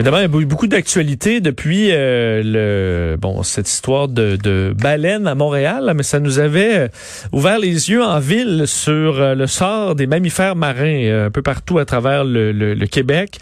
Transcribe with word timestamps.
Évidemment, 0.00 0.16
il 0.16 0.22
y 0.22 0.42
a 0.42 0.46
beaucoup 0.46 0.66
d'actualités 0.66 1.42
depuis 1.42 1.90
euh, 1.90 2.40
le 2.42 3.18
bon 3.18 3.42
cette 3.42 3.68
histoire 3.68 4.08
de, 4.08 4.38
de 4.42 4.74
baleine 4.74 5.26
à 5.26 5.34
Montréal, 5.34 5.92
mais 5.94 6.04
ça 6.04 6.20
nous 6.20 6.38
avait 6.38 6.78
euh, 6.78 6.88
ouvert 7.32 7.58
les 7.58 7.90
yeux 7.90 8.02
en 8.02 8.18
ville 8.18 8.62
sur 8.64 9.20
euh, 9.20 9.34
le 9.34 9.46
sort 9.46 9.96
des 9.96 10.06
mammifères 10.06 10.56
marins 10.56 11.26
un 11.26 11.30
peu 11.30 11.42
partout 11.42 11.78
à 11.78 11.84
travers 11.84 12.24
le, 12.24 12.50
le, 12.50 12.86
Québec. 12.86 13.40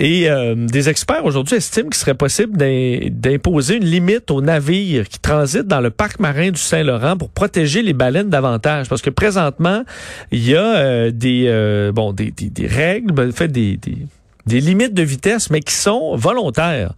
Et 0.00 0.28
des 0.56 0.88
experts 0.88 1.24
aujourd'hui 1.26 1.56
estiment 1.56 1.90
qu'il 1.90 1.98
serait 1.98 2.14
possible 2.14 2.56
d'imposer 2.56 3.76
une 3.76 3.84
limite 3.84 4.30
aux 4.30 4.40
navires 4.40 5.06
qui 5.08 5.20
transitent 5.20 5.68
dans 5.68 5.80
le 5.80 5.90
parc 5.90 6.18
marin 6.18 6.50
du 6.50 6.58
Saint-Laurent 6.58 7.18
pour 7.18 7.28
protéger 7.28 7.82
les 7.82 7.92
baleines 7.92 8.30
davantage. 8.30 8.88
Parce 8.88 9.02
que 9.02 9.10
présentement, 9.10 9.84
il 10.32 10.48
y 10.48 10.56
a 10.56 11.10
des 11.10 11.90
bon 11.94 12.12
des, 12.12 12.30
des, 12.30 12.48
des 12.48 12.66
règles, 12.66 13.12
ben, 13.12 13.30
fait 13.30 13.48
des, 13.48 13.76
des 13.76 14.06
des 14.46 14.60
limites 14.60 14.94
de 14.94 15.02
vitesse, 15.02 15.50
mais 15.50 15.60
qui 15.60 15.74
sont 15.74 16.16
volontaires. 16.16 16.92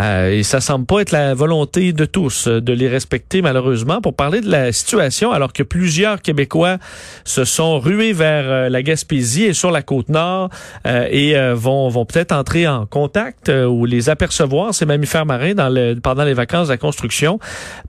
Euh, 0.00 0.30
et 0.30 0.42
ça 0.42 0.60
semble 0.60 0.86
pas 0.86 1.00
être 1.00 1.10
la 1.10 1.34
volonté 1.34 1.92
de 1.92 2.04
tous 2.04 2.46
euh, 2.46 2.60
de 2.60 2.72
les 2.72 2.88
respecter 2.88 3.42
malheureusement. 3.42 4.00
Pour 4.00 4.14
parler 4.14 4.40
de 4.40 4.50
la 4.50 4.72
situation, 4.72 5.32
alors 5.32 5.52
que 5.52 5.62
plusieurs 5.62 6.22
Québécois 6.22 6.78
se 7.24 7.44
sont 7.44 7.78
rués 7.78 8.12
vers 8.12 8.44
euh, 8.46 8.68
la 8.68 8.82
Gaspésie 8.82 9.44
et 9.44 9.52
sur 9.52 9.70
la 9.70 9.82
côte 9.82 10.08
nord 10.08 10.48
et 10.84 11.34
vont, 11.54 11.88
vont 11.88 12.04
peut-être 12.04 12.32
entrer 12.32 12.66
en 12.66 12.86
contact 12.86 13.48
ou 13.50 13.84
les 13.84 14.08
apercevoir 14.08 14.74
ces 14.74 14.86
mammifères 14.86 15.26
marins 15.26 15.54
dans 15.54 15.68
le, 15.68 15.94
pendant 15.94 16.24
les 16.24 16.34
vacances 16.34 16.68
de 16.68 16.72
la 16.72 16.78
construction. 16.78 17.38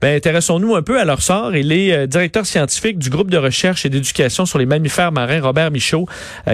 Ben, 0.00 0.16
intéressons-nous 0.16 0.74
un 0.74 0.82
peu 0.82 1.00
à 1.00 1.04
leur 1.04 1.22
sort. 1.22 1.54
Il 1.54 1.72
est 1.72 2.06
directeur 2.06 2.46
scientifique 2.46 2.98
du 2.98 3.10
groupe 3.10 3.30
de 3.30 3.38
recherche 3.38 3.86
et 3.86 3.88
d'éducation 3.88 4.46
sur 4.46 4.58
les 4.58 4.66
mammifères 4.66 5.12
marins, 5.12 5.40
Robert 5.40 5.70
Michaud, 5.70 6.06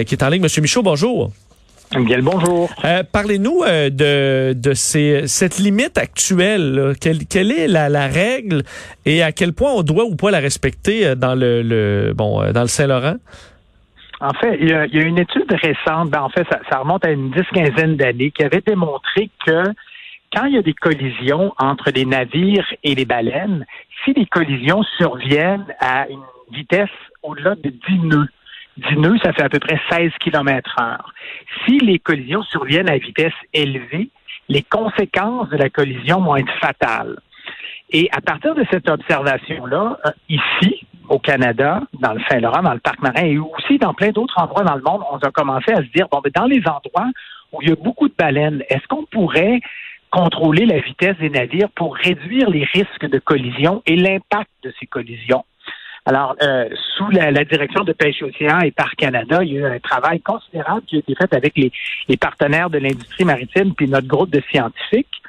qui 0.07 0.15
est 0.15 0.23
en 0.23 0.29
ligne. 0.29 0.43
Monsieur 0.43 0.63
Michaud, 0.63 0.83
bonjour. 0.83 1.33
Bien 1.97 2.21
bonjour. 2.21 2.69
Euh, 2.85 3.03
Parlez-nous 3.11 3.63
euh, 3.67 3.89
de, 3.89 4.53
de 4.53 4.75
ces, 4.75 5.27
cette 5.27 5.59
limite 5.59 5.97
actuelle. 5.97 6.93
Quelle, 7.01 7.27
quelle, 7.27 7.51
est 7.51 7.67
la, 7.67 7.89
la, 7.89 8.07
règle 8.07 8.63
et 9.07 9.23
à 9.23 9.33
quel 9.33 9.55
point 9.55 9.73
on 9.73 9.83
doit 9.83 10.05
ou 10.05 10.15
pas 10.15 10.31
la 10.31 10.39
respecter 10.39 11.07
euh, 11.07 11.15
dans 11.15 11.35
le, 11.35 11.63
le 11.63 12.13
bon 12.15 12.43
euh, 12.43 12.53
dans 12.53 12.61
le 12.61 12.69
Saint-Laurent? 12.69 13.17
En 14.21 14.35
fait, 14.35 14.59
il 14.61 14.69
y, 14.69 14.73
a, 14.73 14.85
il 14.87 14.97
y, 14.97 14.99
a, 14.99 15.03
une 15.03 15.19
étude 15.19 15.51
récente, 15.51 16.11
ben 16.11 16.21
en 16.21 16.29
fait, 16.29 16.47
ça, 16.51 16.61
ça 16.71 16.79
remonte 16.81 17.07
à 17.07 17.11
une 17.11 17.31
dix-quinzaine 17.31 17.97
d'années, 17.97 18.33
qui 18.33 18.43
avait 18.43 18.63
démontré 18.67 19.31
que 19.47 19.63
quand 20.35 20.45
il 20.45 20.55
y 20.55 20.59
a 20.59 20.63
des 20.63 20.75
collisions 20.75 21.55
entre 21.59 21.91
les 21.95 22.05
navires 22.05 22.67
et 22.85 22.95
les 22.95 23.05
baleines, 23.07 23.65
si 24.05 24.13
les 24.13 24.27
collisions 24.27 24.83
surviennent 24.99 25.67
à 25.81 26.07
une 26.09 26.21
vitesse 26.53 26.91
au-delà 27.23 27.55
de 27.55 27.71
10 27.71 27.99
nœuds, 28.05 28.29
10 28.79 28.97
nœuds, 28.97 29.19
ça 29.23 29.33
fait 29.33 29.43
à 29.43 29.49
peu 29.49 29.59
près 29.59 29.81
16 29.91 30.13
km 30.21 30.77
heure. 30.81 31.13
Si 31.67 31.79
les 31.79 31.99
collisions 31.99 32.43
surviennent 32.45 32.89
à 32.89 32.99
vitesse 32.99 33.33
élevée, 33.53 34.11
les 34.49 34.63
conséquences 34.63 35.49
de 35.51 35.57
la 35.57 35.69
collision 35.69 36.21
vont 36.21 36.37
être 36.37 36.53
fatales. 36.61 37.19
Et 37.91 38.09
à 38.13 38.21
partir 38.21 38.55
de 38.55 38.65
cette 38.71 38.89
observation-là, 38.89 39.99
euh, 40.07 40.11
ici, 40.29 40.87
au 41.09 41.19
Canada, 41.19 41.83
dans 42.01 42.13
le 42.13 42.21
Saint-Laurent, 42.29 42.63
dans 42.63 42.75
le 42.75 42.81
parc 42.81 43.01
marin 43.01 43.25
et 43.25 43.39
aussi 43.39 43.79
dans 43.79 43.95
plein 43.95 44.11
d'autres 44.11 44.39
endroits 44.39 44.65
dans 44.65 44.77
le 44.77 44.83
monde, 44.83 45.03
on 45.11 45.17
a 45.17 45.31
commencé 45.31 45.73
à 45.73 45.79
se 45.79 45.91
dire, 45.95 46.07
bon, 46.11 46.21
mais 46.23 46.31
dans 46.31 46.45
les 46.45 46.61
endroits 46.67 47.11
où 47.53 47.63
il 47.63 47.71
y 47.71 47.73
a 47.73 47.77
beaucoup 47.77 48.09
de 48.09 48.15
baleines, 48.17 48.63
est-ce 48.69 48.87
qu'on 48.89 49.07
pourrait 49.07 49.61
contrôler 50.11 50.67
la 50.67 50.81
vitesse 50.81 51.17
des 51.19 51.31
navires 51.31 51.71
pour 51.75 51.97
réduire 51.97 52.51
les 52.51 52.65
risques 52.65 53.07
de 53.07 53.19
collision 53.19 53.83
et 53.87 53.97
l'impact 53.97 54.51
de 54.63 54.73
ces 54.79 54.87
collisions? 54.87 55.45
Alors, 56.09 56.37
euh, 56.43 56.71
sous 56.97 57.11
la, 57.11 57.31
direction 57.45 57.85
de 57.85 57.93
Pêche 57.93 58.23
Océan 58.23 58.61
et 58.61 58.71
Parc 58.71 58.97
Canada, 58.97 59.45
il 59.45 59.53
y 59.53 59.59
a 59.59 59.61
eu 59.61 59.65
un 59.67 59.79
travail 59.79 60.23
considérable 60.23 60.81
qui 60.87 60.97
a 60.97 61.01
été 61.01 61.15
fait 61.15 61.35
avec 61.35 61.53
les, 61.55 62.17
partenaires 62.17 62.71
de 62.71 62.79
l'industrie 62.79 63.27
maritime 63.27 63.75
puis 63.75 63.89
notre 63.89 64.07
groupe 64.07 64.31
de 64.31 64.41
scientifiques. 64.51 65.21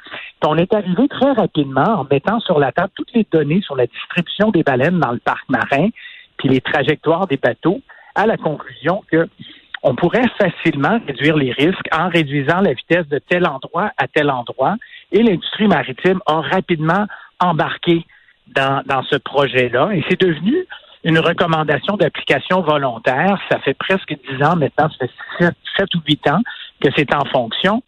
on 0.42 0.56
est 0.56 0.72
arrivé 0.72 1.06
très 1.08 1.32
rapidement 1.32 2.00
en 2.00 2.06
mettant 2.10 2.40
sur 2.40 2.58
la 2.58 2.72
table 2.72 2.92
toutes 2.94 3.12
les 3.12 3.26
données 3.30 3.60
sur 3.60 3.76
la 3.76 3.86
distribution 3.86 4.50
des 4.52 4.62
baleines 4.62 4.98
dans 4.98 5.12
le 5.12 5.18
parc 5.18 5.46
marin, 5.50 5.90
puis 6.38 6.48
les 6.48 6.62
trajectoires 6.62 7.26
des 7.26 7.36
bateaux, 7.36 7.82
à 8.14 8.24
la 8.24 8.38
conclusion 8.38 9.04
que 9.12 9.28
on 9.82 9.94
pourrait 9.94 10.30
facilement 10.38 10.98
réduire 11.06 11.36
les 11.36 11.52
risques 11.52 11.88
en 11.92 12.08
réduisant 12.08 12.62
la 12.62 12.72
vitesse 12.72 13.06
de 13.08 13.18
tel 13.18 13.46
endroit 13.46 13.92
à 13.98 14.08
tel 14.08 14.30
endroit. 14.30 14.76
Et 15.12 15.22
l'industrie 15.22 15.68
maritime 15.68 16.20
a 16.24 16.40
rapidement 16.40 17.06
embarqué 17.38 18.06
dans, 18.54 18.82
dans 18.86 19.02
ce 19.04 19.16
projet-là. 19.16 19.90
Et 19.92 20.04
c'est 20.08 20.20
devenu 20.20 20.66
une 21.04 21.18
recommandation 21.18 21.96
d'application 21.96 22.60
volontaire. 22.62 23.40
Ça 23.50 23.58
fait 23.60 23.74
presque 23.74 24.14
dix 24.28 24.42
ans 24.44 24.56
maintenant, 24.56 24.88
ça 24.90 25.06
fait 25.38 25.50
sept, 25.76 25.94
ou 25.94 26.00
huit 26.06 26.26
ans 26.28 26.40
que 26.80 26.88
c'est 26.96 27.14
en 27.14 27.24
fonction. 27.26 27.82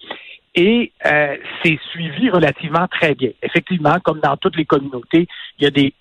Et 0.54 0.92
euh, 1.06 1.36
c'est 1.62 1.78
suivi 1.90 2.30
relativement 2.30 2.86
très 2.88 3.14
bien. 3.14 3.30
Effectivement, 3.42 3.96
comme 4.02 4.20
dans 4.20 4.36
toutes 4.36 4.56
les 4.56 4.66
communautés, 4.66 5.26
il 5.58 5.64
y 5.64 5.66
a 5.66 5.70
des 5.70 5.94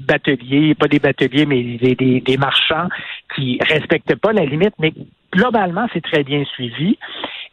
bateliers, 0.00 0.74
pas 0.74 0.88
des 0.88 0.98
bateliers, 0.98 1.46
mais 1.46 1.62
des, 1.62 2.20
des, 2.20 2.36
marchands 2.36 2.88
qui 3.34 3.58
respectent 3.68 4.16
pas 4.16 4.32
la 4.32 4.44
limite, 4.44 4.74
mais 4.80 4.92
globalement, 5.32 5.86
c'est 5.92 6.02
très 6.02 6.24
bien 6.24 6.44
suivi. 6.44 6.98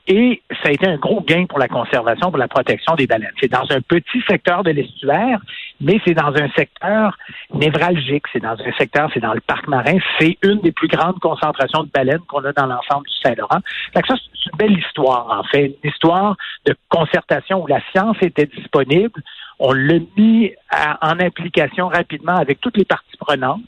Et 0.07 0.41
ça 0.63 0.69
a 0.69 0.71
été 0.71 0.87
un 0.87 0.97
gros 0.97 1.21
gain 1.21 1.45
pour 1.45 1.59
la 1.59 1.67
conservation, 1.67 2.31
pour 2.31 2.39
la 2.39 2.47
protection 2.47 2.95
des 2.95 3.05
baleines. 3.05 3.31
C'est 3.39 3.51
dans 3.51 3.69
un 3.69 3.81
petit 3.81 4.21
secteur 4.27 4.63
de 4.63 4.71
l'estuaire, 4.71 5.39
mais 5.81 5.99
c'est 6.05 6.13
dans 6.13 6.33
un 6.35 6.49
secteur 6.55 7.17
névralgique. 7.53 8.23
C'est 8.31 8.41
dans 8.41 8.55
un 8.55 8.71
secteur, 8.77 9.09
c'est 9.13 9.19
dans 9.19 9.33
le 9.33 9.41
parc 9.41 9.67
marin. 9.67 9.97
C'est 10.19 10.37
une 10.43 10.61
des 10.61 10.71
plus 10.71 10.87
grandes 10.87 11.19
concentrations 11.19 11.83
de 11.83 11.89
baleines 11.89 12.21
qu'on 12.27 12.43
a 12.45 12.53
dans 12.53 12.67
l'ensemble 12.67 13.07
du 13.07 13.15
Saint-Laurent. 13.23 13.59
Ça, 13.93 14.01
c'est 14.07 14.51
une 14.51 14.57
belle 14.57 14.79
histoire, 14.79 15.39
en 15.39 15.43
fait. 15.43 15.75
Une 15.83 15.89
histoire 15.89 16.35
de 16.65 16.75
concertation 16.89 17.63
où 17.63 17.67
la 17.67 17.81
science 17.91 18.17
était 18.21 18.45
disponible. 18.45 19.21
On 19.59 19.73
l'a 19.73 19.99
mis 20.17 20.53
en 21.01 21.19
application 21.19 21.87
rapidement 21.87 22.35
avec 22.35 22.61
toutes 22.61 22.77
les 22.77 22.85
parties 22.85 23.17
prenantes, 23.19 23.61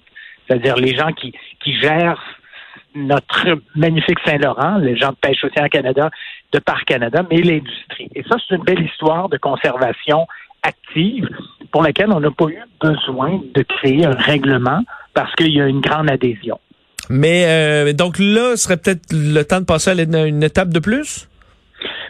c'est-à-dire 0.48 0.76
les 0.76 0.96
gens 0.96 1.12
qui, 1.12 1.34
qui 1.64 1.80
gèrent 1.80 2.22
notre 2.96 3.60
magnifique 3.76 4.20
Saint-Laurent, 4.26 4.78
les 4.78 4.96
gens 4.96 5.10
de 5.10 5.16
pêche 5.16 5.44
océan 5.44 5.68
Canada, 5.68 6.10
de 6.52 6.60
Parc 6.60 6.86
Canada, 6.86 7.24
mais 7.30 7.38
l'industrie. 7.38 8.10
Et 8.16 8.24
ça, 8.24 8.36
c'est 8.48 8.56
une 8.56 8.64
belle 8.64 8.84
histoire 8.84 9.30
de 9.30 9.38
conservation 9.38 10.28
active 10.64 11.30
pour 11.72 11.84
laquelle 11.84 12.12
on 12.12 12.20
n'a 12.20 12.32
pas 12.32 12.46
eu 12.46 12.60
besoin 12.82 13.42
de 13.54 13.62
créer 13.64 14.06
un 14.06 14.16
règlement 14.16 14.82
parce 15.14 15.34
qu'il 15.36 15.54
y 15.54 15.62
a 15.62 15.68
une 15.68 15.82
grande 15.82 16.10
adhésion. 16.10 16.60
Mais 17.10 17.46
euh, 17.48 17.94
donc 17.94 18.18
là, 18.20 18.56
ce 18.56 18.64
serait 18.64 18.78
peut-être 18.78 19.12
le 19.12 19.44
temps 19.44 19.60
de 19.60 19.66
passer 19.66 19.92
à 19.92 20.26
une 20.26 20.44
étape 20.44 20.70
de 20.70 20.80
plus? 20.80 21.28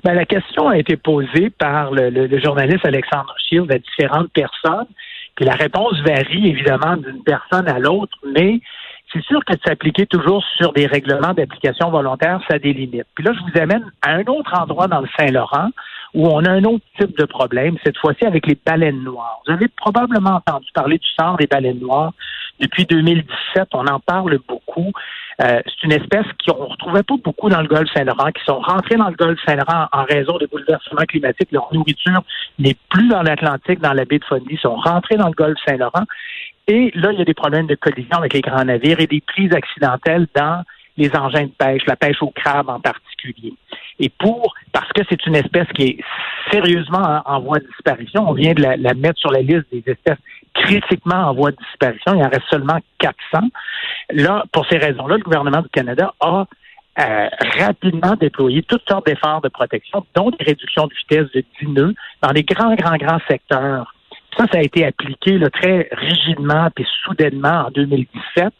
Ben, 0.03 0.13
la 0.13 0.25
question 0.25 0.67
a 0.67 0.77
été 0.77 0.97
posée 0.97 1.49
par 1.49 1.91
le, 1.91 2.09
le 2.09 2.39
journaliste 2.39 2.85
Alexandre 2.85 3.33
Shield 3.47 3.71
à 3.71 3.79
différentes 3.79 4.31
personnes. 4.31 4.87
Puis 5.35 5.45
la 5.45 5.55
réponse 5.55 5.99
varie 6.05 6.47
évidemment 6.47 6.97
d'une 6.97 7.23
personne 7.23 7.67
à 7.67 7.79
l'autre, 7.79 8.15
mais 8.35 8.59
c'est 9.11 9.23
sûr 9.23 9.43
que 9.45 9.53
de 9.53 9.59
s'appliquer 9.65 10.05
toujours 10.05 10.43
sur 10.57 10.73
des 10.73 10.87
règlements 10.87 11.33
d'application 11.33 11.89
volontaire, 11.89 12.39
ça 12.47 12.55
a 12.55 12.59
des 12.59 12.73
limites. 12.73 13.07
Puis 13.15 13.23
là, 13.23 13.31
je 13.33 13.39
vous 13.39 13.61
amène 13.61 13.83
à 14.01 14.11
un 14.11 14.25
autre 14.25 14.51
endroit 14.59 14.87
dans 14.87 15.01
le 15.01 15.07
Saint-Laurent 15.17 15.69
où 16.13 16.27
on 16.27 16.43
a 16.45 16.51
un 16.51 16.63
autre 16.63 16.85
type 16.99 17.17
de 17.17 17.25
problème, 17.25 17.77
cette 17.83 17.97
fois-ci 17.97 18.25
avec 18.25 18.45
les 18.45 18.57
baleines 18.65 19.03
noires. 19.03 19.41
Vous 19.47 19.53
avez 19.53 19.67
probablement 19.67 20.35
entendu 20.35 20.67
parler 20.73 20.97
du 20.97 21.07
sort 21.19 21.37
des 21.37 21.47
baleines 21.47 21.79
noires. 21.79 22.13
Depuis 22.59 22.85
2017, 22.85 23.69
on 23.73 23.87
en 23.87 23.99
parle 23.99 24.37
beaucoup. 24.47 24.91
Euh, 25.41 25.59
c'est 25.65 25.83
une 25.83 25.91
espèce 25.91 26.25
qu'on 26.45 26.65
ne 26.65 26.69
retrouvait 26.69 27.03
pas 27.03 27.15
beaucoup 27.23 27.49
dans 27.49 27.61
le 27.61 27.67
golfe 27.67 27.89
Saint-Laurent, 27.95 28.31
qui 28.31 28.43
sont 28.45 28.59
rentrées 28.59 28.95
dans 28.95 29.09
le 29.09 29.15
golfe 29.15 29.39
Saint-Laurent 29.45 29.87
en 29.91 30.03
raison 30.03 30.37
des 30.37 30.45
bouleversements 30.45 31.05
climatiques. 31.07 31.51
Leur 31.51 31.73
nourriture 31.73 32.21
n'est 32.59 32.77
plus 32.89 33.07
dans 33.07 33.23
l'Atlantique, 33.23 33.79
dans 33.79 33.93
la 33.93 34.05
baie 34.05 34.19
de 34.19 34.25
Fundy, 34.25 34.57
sont 34.57 34.75
rentrées 34.75 35.17
dans 35.17 35.27
le 35.27 35.33
golfe 35.33 35.57
Saint-Laurent. 35.67 36.03
Et 36.67 36.91
là, 36.95 37.11
il 37.11 37.19
y 37.19 37.21
a 37.21 37.25
des 37.25 37.33
problèmes 37.33 37.67
de 37.67 37.75
collision 37.75 38.17
avec 38.17 38.33
les 38.33 38.41
grands 38.41 38.63
navires 38.63 38.99
et 38.99 39.07
des 39.07 39.21
prises 39.21 39.53
accidentelles 39.53 40.27
dans 40.35 40.63
les 40.95 41.13
engins 41.15 41.45
de 41.45 41.51
pêche, 41.57 41.81
la 41.87 41.95
pêche 41.95 42.21
au 42.21 42.29
crabe 42.29 42.69
en 42.69 42.79
particulier. 42.79 43.53
Et 43.99 44.09
pour, 44.09 44.52
c'est 45.09 45.25
une 45.25 45.35
espèce 45.35 45.67
qui 45.75 45.83
est 45.83 45.97
sérieusement 46.51 47.21
en, 47.25 47.39
voie 47.41 47.59
de 47.59 47.67
disparition, 47.67 48.29
on 48.29 48.33
vient 48.33 48.53
de 48.53 48.61
la, 48.61 48.93
mettre 48.93 49.19
sur 49.19 49.31
la 49.31 49.41
liste 49.41 49.65
des 49.71 49.83
espèces 49.85 50.17
critiquement 50.53 51.29
en 51.29 51.33
voie 51.33 51.51
de 51.51 51.57
disparition, 51.57 52.13
il 52.15 52.23
en 52.23 52.29
reste 52.29 52.47
seulement 52.49 52.79
400. 52.99 53.47
Là, 54.11 54.43
pour 54.51 54.67
ces 54.67 54.77
raisons-là, 54.77 55.17
le 55.17 55.23
gouvernement 55.23 55.61
du 55.61 55.69
Canada 55.69 56.13
a 56.19 56.45
euh, 56.99 57.27
rapidement 57.59 58.15
déployé 58.15 58.61
toutes 58.61 58.87
sortes 58.87 59.07
d'efforts 59.07 59.41
de 59.41 59.49
protection, 59.49 60.05
dont 60.13 60.29
des 60.29 60.43
réductions 60.43 60.87
de 60.87 60.93
vitesse 60.93 61.31
de 61.33 61.43
10 61.61 61.67
nœuds 61.69 61.93
dans 62.21 62.31
les 62.31 62.43
grands, 62.43 62.75
grands, 62.75 62.97
grands 62.97 63.21
secteurs 63.27 63.92
ça, 64.37 64.45
ça 64.51 64.59
a 64.59 64.61
été 64.61 64.85
appliqué 64.85 65.39
très 65.51 65.89
rigidement 65.91 66.69
et 66.77 66.85
soudainement 67.03 67.65
en 67.67 67.71
2017. 67.71 68.53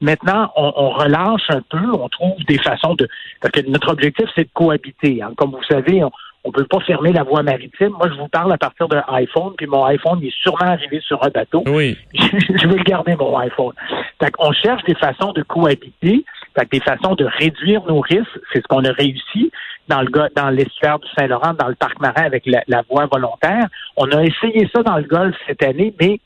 Maintenant, 0.00 0.50
on, 0.56 0.90
relâche 0.90 1.48
un 1.50 1.62
peu, 1.62 1.92
on 1.92 2.08
trouve 2.08 2.36
des 2.48 2.58
façons 2.58 2.94
de... 2.94 3.08
Parce 3.40 3.52
que 3.52 3.68
notre 3.68 3.92
objectif, 3.92 4.26
c'est 4.34 4.44
de 4.44 4.50
cohabiter. 4.52 5.22
Hein. 5.22 5.32
Comme 5.36 5.50
vous 5.50 5.62
savez, 5.70 6.02
On 6.44 6.50
peut 6.50 6.64
pas 6.64 6.80
fermer 6.80 7.12
la 7.12 7.22
voie 7.22 7.42
maritime. 7.44 7.90
Moi, 7.90 8.08
je 8.08 8.18
vous 8.18 8.26
parle 8.26 8.52
à 8.52 8.58
partir 8.58 8.88
d'un 8.88 9.04
iPhone, 9.08 9.52
puis 9.56 9.66
mon 9.66 9.84
iPhone 9.84 10.18
il 10.20 10.28
est 10.28 10.42
sûrement 10.42 10.72
arrivé 10.72 11.00
sur 11.06 11.22
un 11.24 11.28
bateau. 11.28 11.62
Oui. 11.66 11.96
je 12.14 12.66
veux 12.66 12.78
le 12.78 12.82
garder, 12.82 13.14
mon 13.14 13.38
iPhone. 13.38 13.74
Fait 14.20 14.32
on 14.40 14.52
cherche 14.52 14.82
des 14.84 14.96
façons 14.96 15.32
de 15.32 15.42
cohabiter, 15.42 16.24
fait 16.58 16.68
des 16.72 16.80
façons 16.80 17.14
de 17.14 17.24
réduire 17.24 17.84
nos 17.86 18.00
risques. 18.00 18.40
C'est 18.52 18.60
ce 18.60 18.66
qu'on 18.66 18.84
a 18.84 18.92
réussi 18.92 19.52
dans 19.88 20.02
le 20.02 20.10
dans 20.34 20.50
l'estuaire 20.50 20.98
du 20.98 21.08
Saint-Laurent, 21.16 21.54
dans 21.54 21.68
le 21.68 21.74
parc 21.74 22.00
marin 22.00 22.22
avec 22.22 22.46
la, 22.46 22.62
la 22.68 22.82
voie 22.88 23.06
volontaire. 23.06 23.66
On 23.96 24.10
a 24.10 24.22
essayé 24.22 24.68
ça 24.74 24.82
dans 24.82 24.96
le 24.96 25.04
Golfe 25.04 25.36
cette 25.46 25.62
année, 25.62 25.94
mais 26.00 26.20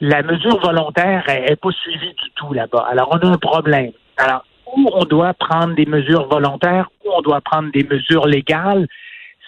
la 0.00 0.22
mesure 0.22 0.58
volontaire 0.60 1.24
n'est 1.28 1.56
pas 1.56 1.70
suivie 1.70 2.14
du 2.14 2.30
tout 2.34 2.52
là-bas. 2.52 2.86
Alors, 2.90 3.08
on 3.12 3.18
a 3.18 3.32
un 3.32 3.38
problème. 3.38 3.92
Alors, 4.16 4.44
où 4.66 4.88
on 4.92 5.04
doit 5.04 5.34
prendre 5.34 5.74
des 5.74 5.86
mesures 5.86 6.26
volontaires, 6.26 6.88
où 7.04 7.10
on 7.16 7.22
doit 7.22 7.40
prendre 7.40 7.70
des 7.72 7.84
mesures 7.84 8.26
légales, 8.26 8.86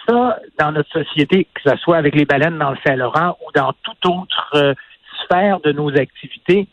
ça, 0.06 0.38
dans 0.58 0.72
notre 0.72 0.90
société, 0.90 1.48
que 1.52 1.70
ce 1.70 1.76
soit 1.78 1.96
avec 1.96 2.14
les 2.14 2.24
baleines 2.24 2.58
dans 2.58 2.70
le 2.70 2.78
Saint-Laurent 2.86 3.36
ou 3.44 3.50
dans 3.54 3.72
toute 3.82 4.06
autre 4.06 4.50
euh, 4.54 4.74
sphère 5.24 5.60
de 5.60 5.72
nos 5.72 5.90
activités, 5.96 6.68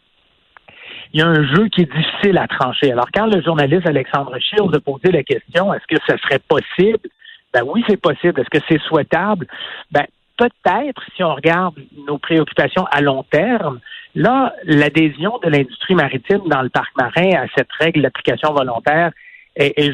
il 1.14 1.20
y 1.20 1.24
a 1.24 1.28
un 1.28 1.46
jeu 1.46 1.68
qui 1.70 1.82
est 1.82 1.94
difficile 1.94 2.38
à 2.40 2.48
trancher. 2.48 2.92
Alors, 2.92 3.08
quand 3.14 3.28
le 3.28 3.42
journaliste 3.42 3.88
Alexandre 3.88 4.36
Shields 4.40 4.74
a 4.74 4.80
posé 4.80 5.12
la 5.12 5.24
question, 5.24 5.74
est-ce 5.74 5.86
que 5.88 6.02
ce 6.08 6.18
serait 6.18 6.40
possible? 6.40 7.08
Ben 7.54 7.62
oui, 7.66 7.84
c'est 7.88 8.02
possible. 8.02 8.40
Est-ce 8.42 8.50
que 8.50 8.66
c'est 8.68 8.82
souhaitable? 8.82 9.46
Ben, 9.92 10.06
peut-être, 10.38 11.04
si 11.16 11.24
on 11.24 11.36
regarde 11.36 11.76
nos 12.08 12.18
préoccupations 12.18 12.86
à 12.90 13.02
long 13.02 13.24
terme, 13.24 13.80
là, 14.16 14.56
l'adhésion 14.64 15.40
de 15.44 15.50
l'industrie 15.50 15.94
maritime 15.94 16.42
dans 16.48 16.64
le 16.64 16.70
parc 16.70 16.96
marin 16.98 17.44
à 17.44 17.46
cette 17.56 17.72
règle 17.80 18.02
d'application 18.02 18.52
volontaire 18.52 19.12
et, 19.56 19.92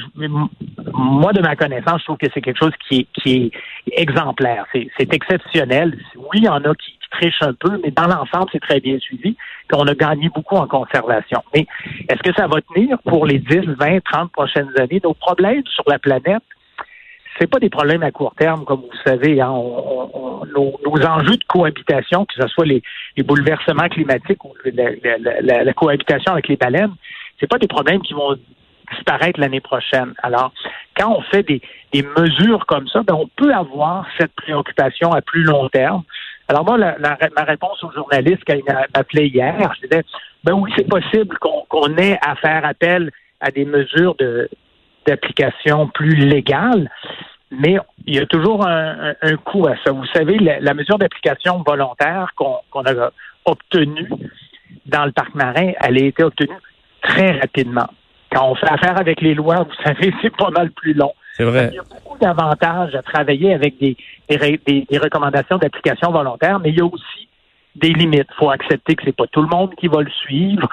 moi, 0.93 1.33
de 1.33 1.41
ma 1.41 1.55
connaissance, 1.55 1.99
je 1.99 2.05
trouve 2.05 2.17
que 2.17 2.27
c'est 2.33 2.41
quelque 2.41 2.59
chose 2.59 2.73
qui 2.87 3.07
qui 3.13 3.51
est 3.87 4.01
exemplaire. 4.01 4.65
C'est 4.73 5.13
exceptionnel. 5.13 5.97
Oui, 6.15 6.35
il 6.35 6.43
y 6.45 6.49
en 6.49 6.63
a 6.63 6.73
qui, 6.75 6.91
qui 6.91 7.09
trichent 7.11 7.41
un 7.41 7.53
peu, 7.53 7.79
mais 7.83 7.91
dans 7.91 8.07
l'ensemble, 8.07 8.47
c'est 8.51 8.61
très 8.61 8.79
bien 8.79 8.97
suivi. 8.99 9.35
Qu'on 9.69 9.85
a 9.87 9.93
gagné 9.93 10.29
beaucoup 10.29 10.55
en 10.55 10.67
conservation. 10.67 11.43
Mais 11.53 11.67
est-ce 12.07 12.23
que 12.23 12.33
ça 12.35 12.47
va 12.47 12.61
tenir 12.61 12.97
pour 12.99 13.25
les 13.25 13.39
10, 13.39 13.75
20, 13.77 13.99
30 14.03 14.31
prochaines 14.31 14.71
années? 14.79 15.01
Nos 15.03 15.13
problèmes 15.13 15.63
sur 15.65 15.83
la 15.87 15.99
planète, 15.99 16.43
c'est 17.39 17.47
pas 17.47 17.59
des 17.59 17.69
problèmes 17.69 18.03
à 18.03 18.11
court 18.11 18.35
terme, 18.35 18.65
comme 18.65 18.81
vous 18.81 18.97
savez. 19.05 19.41
Hein. 19.41 19.53
nos, 20.55 21.05
enjeux 21.05 21.37
de 21.37 21.43
cohabitation, 21.47 22.25
que 22.25 22.33
ce 22.41 22.47
soit 22.47 22.65
les, 22.65 22.81
bouleversements 23.23 23.87
climatiques 23.89 24.43
ou 24.43 24.53
la, 24.65 25.73
cohabitation 25.73 26.33
avec 26.33 26.47
les 26.47 26.57
baleines, 26.57 26.93
c'est 27.39 27.47
pas 27.47 27.57
des 27.57 27.67
problèmes 27.67 28.01
qui 28.01 28.13
vont 28.13 28.37
disparaître 28.93 29.39
l'année 29.39 29.61
prochaine. 29.61 30.13
Alors, 30.23 30.51
quand 30.97 31.11
on 31.17 31.21
fait 31.21 31.43
des, 31.43 31.61
mesures 32.17 32.65
comme 32.65 32.87
ça, 32.87 33.03
ben, 33.03 33.15
on 33.15 33.27
peut 33.35 33.53
avoir 33.53 34.05
cette 34.17 34.33
préoccupation 34.33 35.11
à 35.11 35.21
plus 35.21 35.43
long 35.43 35.69
terme. 35.69 36.03
Alors 36.47 36.65
moi, 36.65 36.77
ma 36.77 37.43
réponse 37.43 37.83
aux 37.83 37.91
journalistes 37.91 38.41
quand 38.47 38.55
il 38.55 38.63
m'a 38.65 38.85
appelé 38.93 39.27
hier, 39.27 39.71
je 39.75 39.87
disais, 39.87 40.03
ben 40.43 40.53
oui, 40.53 40.71
c'est 40.75 40.87
possible 40.87 41.37
qu'on 41.39 41.97
ait 41.97 42.17
à 42.25 42.35
faire 42.35 42.65
appel 42.65 43.11
à 43.39 43.51
des 43.51 43.65
mesures 43.65 44.15
d'application 45.05 45.87
plus 45.87 46.15
légales, 46.15 46.89
mais 47.51 47.77
il 48.05 48.15
y 48.15 48.19
a 48.19 48.25
toujours 48.25 48.65
un, 48.65 49.13
coût 49.43 49.67
à 49.67 49.75
ça. 49.83 49.91
Vous 49.91 50.05
savez, 50.13 50.37
la, 50.39 50.73
mesure 50.73 50.97
d'application 50.97 51.63
volontaire 51.65 52.31
qu'on 52.35 52.83
a 52.85 53.11
obtenue 53.45 54.09
dans 54.85 55.05
le 55.05 55.11
parc 55.11 55.35
marin, 55.35 55.71
elle 55.81 56.01
a 56.01 56.05
été 56.05 56.23
obtenue 56.23 56.57
très 57.01 57.39
rapidement. 57.39 57.87
Quand 58.31 58.49
on 58.49 58.55
fait 58.55 58.69
affaire 58.69 58.97
avec 58.97 59.21
les 59.21 59.33
lois, 59.33 59.63
vous 59.63 59.83
savez, 59.83 60.13
c'est 60.21 60.35
pas 60.35 60.49
mal 60.49 60.71
plus 60.71 60.93
long. 60.93 61.13
C'est 61.35 61.43
vrai. 61.43 61.69
Il 61.71 61.75
y 61.75 61.79
a 61.79 61.83
beaucoup 61.83 62.17
d'avantages 62.17 62.95
à 62.95 63.01
travailler 63.01 63.53
avec 63.53 63.77
des, 63.79 63.95
des, 64.27 64.97
recommandations 64.97 65.57
d'application 65.57 66.11
volontaire, 66.11 66.59
mais 66.59 66.69
il 66.69 66.77
y 66.77 66.81
a 66.81 66.85
aussi 66.85 67.29
des 67.75 67.93
limites. 67.93 68.27
Il 68.29 68.35
faut 68.37 68.49
accepter 68.49 68.95
que 68.95 69.03
c'est 69.05 69.15
pas 69.15 69.27
tout 69.27 69.41
le 69.41 69.47
monde 69.47 69.73
qui 69.75 69.87
va 69.87 70.01
le 70.01 70.09
suivre. 70.09 70.67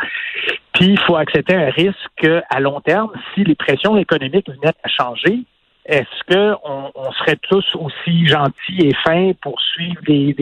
Puis 0.73 0.87
il 0.87 1.01
faut 1.01 1.17
accepter 1.17 1.55
un 1.55 1.71
risque 1.71 2.27
à 2.51 2.61
long 2.61 2.81
terme, 2.81 3.11
si 3.35 3.45
les 3.45 3.55
pressions 3.55 3.97
économiques 3.97 4.49
venaient 4.49 4.75
à 4.83 4.89
changer, 4.89 5.45
est-ce 5.87 6.25
qu'on 6.29 6.91
on 6.95 7.13
serait 7.13 7.39
tous 7.49 7.65
aussi 7.77 8.27
gentils 8.27 8.81
et 8.81 8.95
fins 9.05 9.33
pour 9.41 9.61
suivre 9.61 10.03
des, 10.07 10.37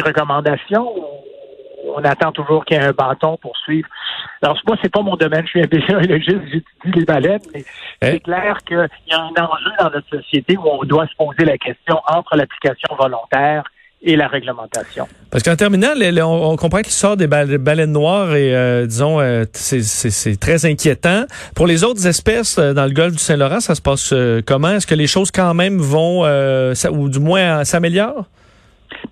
recommandations 0.00 0.90
on 1.98 2.04
attend 2.04 2.32
toujours 2.32 2.64
qu'il 2.64 2.76
y 2.76 2.80
ait 2.80 2.84
un 2.84 2.92
bâton 2.92 3.36
pour 3.40 3.56
suivre. 3.58 3.88
Alors, 4.42 4.56
moi, 4.66 4.76
c'est 4.82 4.92
pas 4.92 5.02
mon 5.02 5.16
domaine. 5.16 5.44
Je 5.44 5.50
suis 5.50 5.60
épidémiologiste, 5.60 6.42
j'étudie 6.52 6.98
les 7.00 7.04
baleines, 7.04 7.40
mais 7.52 7.64
c'est 8.00 8.14
hein? 8.14 8.18
clair 8.18 8.58
qu'il 8.66 8.76
y 8.76 9.14
a 9.14 9.20
un 9.20 9.42
enjeu 9.42 9.70
dans 9.80 9.90
notre 9.90 10.08
société 10.08 10.56
où 10.56 10.62
on 10.64 10.84
doit 10.84 11.06
se 11.06 11.16
poser 11.16 11.44
la 11.44 11.58
question 11.58 12.00
entre 12.08 12.36
l'application 12.36 12.94
volontaire 12.96 13.64
et 14.00 14.14
la 14.14 14.28
réglementation. 14.28 15.08
Parce 15.30 15.42
qu'en 15.42 15.56
terminant, 15.56 15.88
on, 16.24 16.56
comprend 16.56 16.82
qu'il 16.82 16.92
sort 16.92 17.16
des 17.16 17.26
baleines 17.26 17.90
noires 17.90 18.32
et, 18.36 18.54
euh, 18.54 18.86
disons, 18.86 19.20
euh, 19.20 19.44
c'est 19.52 20.38
très 20.38 20.66
inquiétant. 20.66 21.24
Pour 21.56 21.66
les 21.66 21.82
autres 21.82 22.06
espèces 22.06 22.58
euh, 22.58 22.74
dans 22.74 22.84
le 22.84 22.92
golfe 22.92 23.14
du 23.14 23.18
Saint-Laurent, 23.18 23.58
ça 23.58 23.74
se 23.74 23.82
passe 23.82 24.14
comment? 24.46 24.70
Est-ce 24.70 24.86
que 24.86 24.94
les 24.94 25.08
choses 25.08 25.32
quand 25.32 25.52
même 25.52 25.78
vont, 25.78 26.22
ou 26.90 27.08
du 27.08 27.18
moins 27.18 27.64
s'améliorent? 27.64 28.26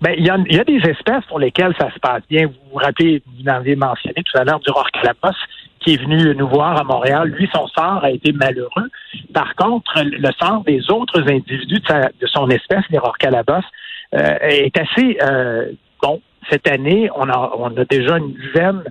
Ben, 0.01 0.13
il 0.17 0.25
y, 0.25 0.29
a, 0.29 0.37
y, 0.49 0.59
a 0.59 0.63
des 0.63 0.81
espèces 0.89 1.25
pour 1.27 1.39
lesquelles 1.39 1.73
ça 1.79 1.91
se 1.93 1.99
passe 1.99 2.21
bien. 2.29 2.47
Vous 2.47 2.53
vous 2.71 2.77
rappelez, 2.77 3.21
vous 3.25 3.43
l'avez 3.43 3.75
mentionné 3.75 4.23
tout 4.23 4.37
à 4.37 4.43
l'heure, 4.43 4.59
du 4.59 4.69
rore 4.71 4.89
calabos 4.91 5.35
qui 5.79 5.93
est 5.93 6.01
venu 6.01 6.35
nous 6.35 6.47
voir 6.47 6.77
à 6.77 6.83
Montréal. 6.83 7.29
Lui, 7.29 7.49
son 7.53 7.67
sort 7.67 8.03
a 8.03 8.11
été 8.11 8.31
malheureux. 8.33 8.89
Par 9.33 9.55
contre, 9.55 10.01
le 10.03 10.29
sort 10.39 10.63
des 10.65 10.89
autres 10.91 11.21
individus 11.21 11.79
de, 11.79 12.19
de 12.19 12.27
son 12.27 12.49
espèce, 12.49 12.83
les 12.89 12.97
rore 12.97 13.17
calabos, 13.17 13.53
euh, 14.15 14.37
est 14.41 14.77
assez 14.77 15.17
euh, 15.21 15.71
bon. 16.01 16.21
Cette 16.49 16.67
année, 16.69 17.09
on 17.15 17.29
a, 17.29 17.51
on 17.57 17.75
a 17.75 17.85
déjà 17.85 18.17
une 18.17 18.33
dizaine 18.33 18.83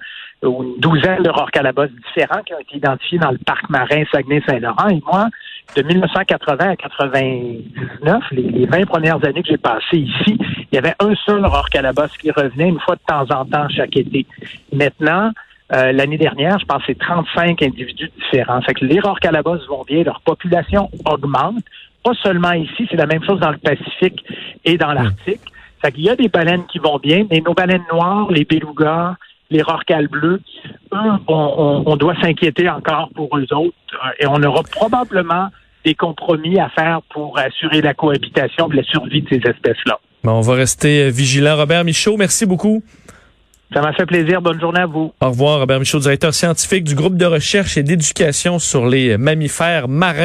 ou 0.42 0.62
une 0.62 0.78
douzaine 0.78 1.22
de 1.22 1.30
rorcalabos 1.30 1.86
différents 1.86 2.42
qui 2.42 2.52
ont 2.54 2.58
été 2.58 2.76
identifiés 2.76 3.18
dans 3.18 3.30
le 3.30 3.38
parc 3.38 3.68
marin 3.70 4.02
Saguenay-Saint-Laurent. 4.12 4.88
Et 4.88 5.00
moi, 5.06 5.28
de 5.74 5.82
1980 5.82 6.70
à 6.70 6.76
99, 6.76 8.22
les, 8.32 8.42
les 8.42 8.66
20 8.66 8.86
premières 8.86 9.24
années 9.24 9.42
que 9.42 9.48
j'ai 9.48 9.58
passées 9.58 9.98
ici, 9.98 10.38
il 10.38 10.74
y 10.74 10.78
avait 10.78 10.94
un 11.00 11.14
seul 11.26 11.44
rorcalabos 11.44 12.08
qui 12.20 12.30
revenait 12.30 12.68
une 12.68 12.80
fois 12.80 12.96
de 12.96 13.00
temps 13.06 13.36
en 13.36 13.44
temps 13.44 13.68
chaque 13.68 13.96
été. 13.96 14.26
Maintenant, 14.72 15.32
euh, 15.72 15.92
l'année 15.92 16.18
dernière, 16.18 16.58
je 16.58 16.64
pense 16.64 16.78
que 16.78 16.92
c'est 16.92 16.98
35 16.98 17.60
individus 17.62 18.10
différents. 18.16 18.62
Fait 18.62 18.74
que 18.74 18.84
les 18.84 19.00
rorcalabos 19.00 19.66
vont 19.68 19.84
bien, 19.84 20.04
leur 20.04 20.20
population 20.20 20.88
augmente 21.04 21.64
pas 22.06 22.14
seulement 22.22 22.52
ici, 22.52 22.86
c'est 22.88 22.96
la 22.96 23.06
même 23.06 23.24
chose 23.24 23.40
dans 23.40 23.50
le 23.50 23.58
Pacifique 23.58 24.24
et 24.64 24.78
dans 24.78 24.92
l'Arctique. 24.92 25.40
Fait 25.82 25.90
qu'il 25.90 26.04
y 26.04 26.08
a 26.08 26.14
des 26.14 26.28
baleines 26.28 26.64
qui 26.66 26.78
vont 26.78 26.98
bien, 26.98 27.26
mais 27.28 27.40
nos 27.40 27.52
baleines 27.52 27.84
noires, 27.92 28.30
les 28.30 28.44
belugas, 28.44 29.16
les 29.50 29.62
rorquals 29.62 30.08
bleus, 30.08 30.40
eux, 30.92 31.10
on, 31.28 31.96
doit 31.96 32.16
s'inquiéter 32.20 32.68
encore 32.68 33.10
pour 33.14 33.36
eux 33.36 33.46
autres 33.52 33.74
euh, 33.94 34.10
et 34.20 34.26
on 34.26 34.42
aura 34.42 34.62
probablement 34.62 35.48
des 35.84 35.94
compromis 35.94 36.58
à 36.58 36.68
faire 36.70 37.00
pour 37.10 37.38
assurer 37.38 37.80
la 37.80 37.94
cohabitation 37.94 38.70
et 38.72 38.76
la 38.76 38.82
survie 38.82 39.22
de 39.22 39.28
ces 39.28 39.48
espèces-là. 39.48 39.98
Bon, 40.24 40.32
on 40.32 40.40
va 40.40 40.54
rester 40.54 41.10
vigilant. 41.10 41.56
Robert 41.56 41.84
Michaud, 41.84 42.16
merci 42.16 42.44
beaucoup. 42.44 42.82
Ça 43.72 43.80
m'a 43.80 43.92
fait 43.92 44.06
plaisir. 44.06 44.40
Bonne 44.40 44.60
journée 44.60 44.80
à 44.80 44.86
vous. 44.86 45.12
Au 45.20 45.28
revoir, 45.28 45.60
Robert 45.60 45.78
Michaud, 45.78 45.98
directeur 45.98 46.32
scientifique 46.34 46.84
du 46.84 46.94
groupe 46.94 47.16
de 47.16 47.26
recherche 47.26 47.76
et 47.76 47.82
d'éducation 47.82 48.58
sur 48.58 48.86
les 48.86 49.16
mammifères 49.18 49.88
marins. 49.88 50.14